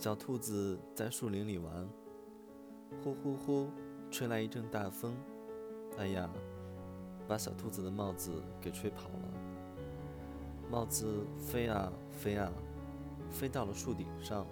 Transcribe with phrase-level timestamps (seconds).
[0.00, 1.86] 小兔子在树林里玩，
[3.04, 3.68] 呼呼呼，
[4.10, 5.14] 吹来一阵大风，
[5.98, 6.26] 哎呀，
[7.28, 9.28] 把小兔子的帽子给吹跑了。
[10.70, 12.50] 帽子飞啊飞啊，
[13.30, 14.46] 飞到了树顶上。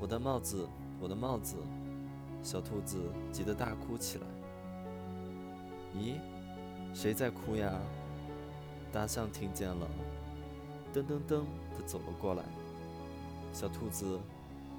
[0.00, 0.66] 我的帽子，
[1.00, 1.54] 我的帽子！
[2.42, 3.00] 小兔子
[3.30, 4.26] 急得大哭起来。
[5.94, 6.16] 咦，
[6.92, 7.72] 谁在哭呀？
[8.90, 9.88] 大象听见了，
[10.92, 11.44] 噔噔噔
[11.78, 12.42] 的走了过来。
[13.54, 14.18] 小兔子，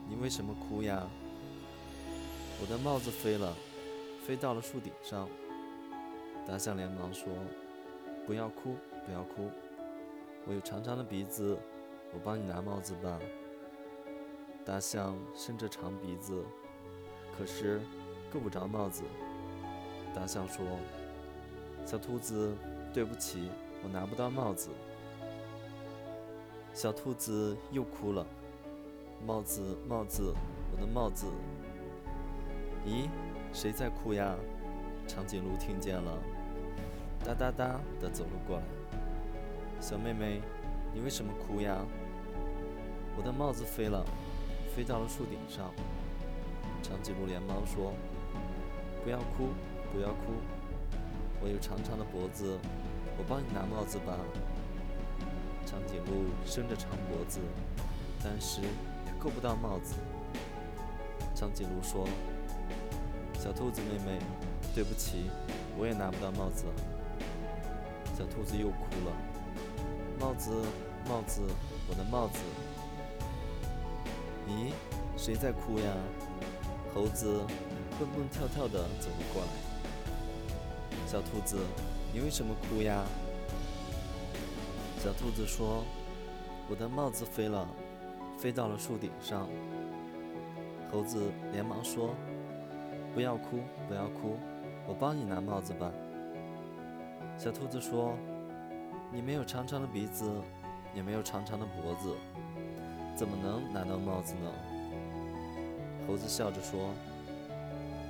[0.09, 1.07] 你为什么哭呀？
[2.61, 3.55] 我的帽子飞了，
[4.27, 5.29] 飞到了树顶上。
[6.45, 7.29] 大象连忙说
[8.27, 8.75] ：“不要哭，
[9.05, 9.49] 不要哭，
[10.45, 11.57] 我有长长的鼻子，
[12.13, 13.17] 我帮你拿帽子吧。”
[14.65, 16.43] 大象伸着长鼻子，
[17.37, 17.79] 可是
[18.29, 19.03] 够不着帽子。
[20.13, 20.65] 大象说
[21.87, 22.53] ：“小兔子，
[22.93, 23.47] 对不起，
[23.83, 24.69] 我拿不到帽子。”
[26.75, 28.27] 小兔子又哭了。
[29.23, 30.33] 帽子，帽子，
[30.71, 31.27] 我的帽子！
[32.85, 33.07] 咦，
[33.53, 34.35] 谁在哭呀？
[35.07, 36.17] 长颈鹿听见了，
[37.23, 38.63] 哒哒哒的走了过来。
[39.79, 40.41] 小妹妹，
[40.93, 41.77] 你为什么哭呀？
[43.17, 44.03] 我的帽子飞了，
[44.75, 45.71] 飞到了树顶上。
[46.81, 47.93] 长颈鹿连忙说
[49.03, 49.49] ：“不要哭，
[49.91, 50.33] 不要哭，
[51.41, 52.57] 我有长长的脖子，
[53.17, 54.17] 我帮你拿帽子吧。”
[55.65, 57.39] 长颈鹿伸着长脖子，
[58.23, 58.61] 但是。
[59.25, 59.95] 够不到帽子，
[61.33, 62.07] 长颈鹿说
[63.41, 64.19] ：“小兔子妹妹，
[64.75, 65.31] 对不起，
[65.79, 66.65] 我也拿不到帽子。”
[68.15, 69.11] 小兔子又哭了
[70.21, 70.51] ：“帽子，
[71.09, 71.41] 帽子，
[71.89, 72.39] 我的帽子！”
[74.47, 74.71] 咦，
[75.17, 75.91] 谁在哭呀？
[76.93, 77.41] 猴子
[77.97, 79.47] 蹦蹦跳跳地走了过来。
[81.07, 81.57] 小兔子，
[82.13, 83.03] 你为什么哭呀？
[85.03, 85.83] 小兔子说
[86.69, 87.67] ：“我的帽子飞了。”
[88.37, 89.47] 飞到了树顶上，
[90.91, 92.13] 猴子连忙说
[93.13, 94.37] ：“不要哭，不要哭，
[94.87, 95.91] 我帮你拿帽子吧。”
[97.37, 98.13] 小兔子说
[99.11, 100.29] ：“你没有长长的鼻子，
[100.93, 102.15] 也没有长长的脖子，
[103.15, 104.51] 怎么能拿到帽子呢？”
[106.07, 106.91] 猴子笑着说：“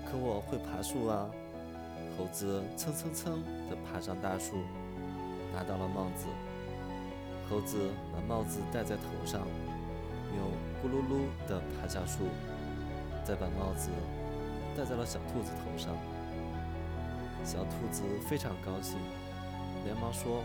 [0.05, 1.29] 可我会爬树啊！”
[2.17, 4.55] 猴子蹭蹭蹭地爬上大树，
[5.53, 6.27] 拿到了帽子。
[7.49, 9.47] 猴子把帽子戴在头上。
[10.37, 10.43] 又
[10.81, 12.27] 咕噜噜地爬下树，
[13.23, 13.89] 再把帽子
[14.77, 15.95] 戴在了小兔子头上。
[17.43, 18.97] 小兔子非常高兴，
[19.85, 20.43] 连忙说：“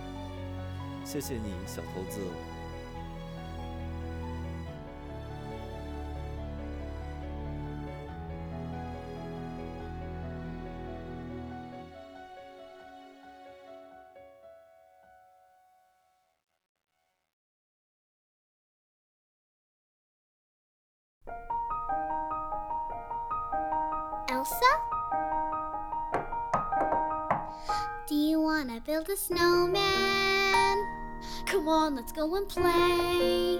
[1.04, 2.20] 谢谢你，小猴子。”
[24.40, 24.72] Elsa?
[28.06, 30.78] Do you wanna build a snowman?
[31.44, 33.58] Come on, let's go and play.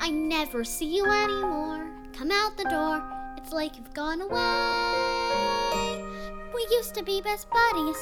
[0.00, 1.88] I never see you anymore.
[2.12, 3.02] Come out the door,
[3.38, 4.44] it's like you've gone away.
[6.54, 7.96] We used to be best buddies,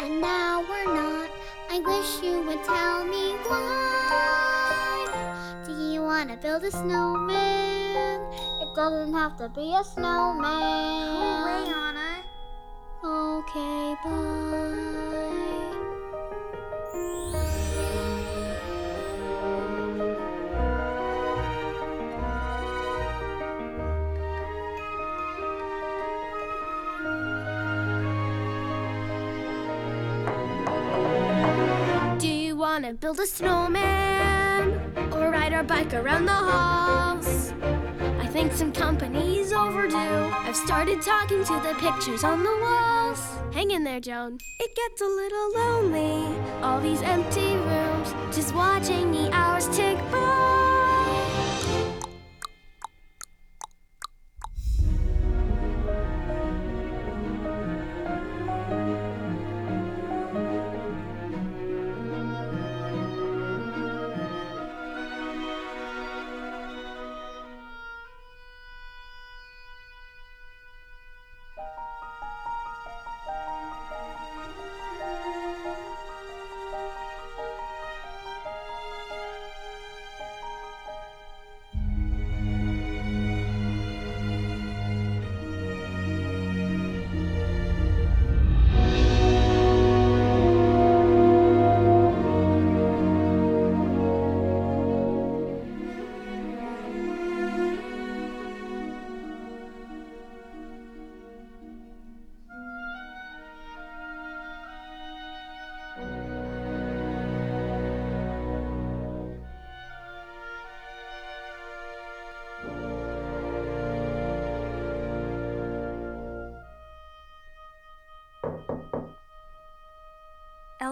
[0.00, 1.30] and now we're not.
[1.70, 5.06] I wish you would tell me why.
[5.64, 7.74] Do you wanna build a snowman?
[8.74, 10.42] Doesn't have to be a snowman.
[11.42, 11.64] Away.
[13.04, 14.94] Okay, bye.
[32.18, 34.72] Do you want to build a snowman
[35.12, 37.43] or ride our bike around the halls?
[38.34, 39.94] Think some company's overdue.
[39.94, 43.20] I've started talking to the pictures on the walls.
[43.54, 44.38] Hang in there, Joan.
[44.58, 46.36] It gets a little lonely.
[46.60, 50.53] All these empty rooms, just watching the hours tick by.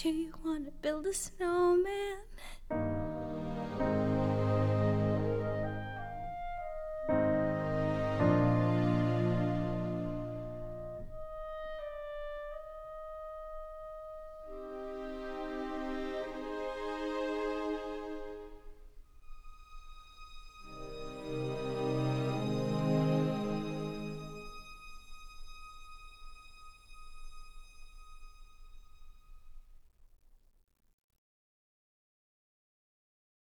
[0.00, 2.18] Do you wanna build a snowman?